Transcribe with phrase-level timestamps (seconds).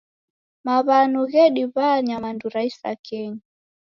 [0.65, 3.41] Maw'anu ghediw'a nyamandu ra isakenyi.